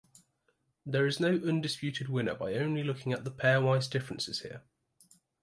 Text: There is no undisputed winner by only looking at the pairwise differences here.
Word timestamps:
There 0.83 1.05
is 1.05 1.19
no 1.19 1.27
undisputed 1.35 2.09
winner 2.09 2.33
by 2.33 2.55
only 2.55 2.81
looking 2.83 3.13
at 3.13 3.23
the 3.23 3.29
pairwise 3.29 3.87
differences 3.87 4.39
here. 4.41 4.63